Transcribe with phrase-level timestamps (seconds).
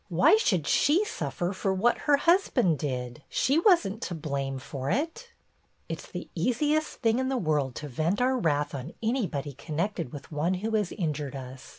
[0.09, 3.21] Why should she suffer for what her husband did?
[3.29, 5.29] She was n't to blame for it."
[5.87, 10.11] "It 's the easiest thing in the world to vent our wrath on anybody connected
[10.11, 11.69] with one who has injured us.